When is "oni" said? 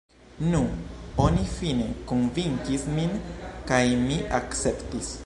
1.25-1.43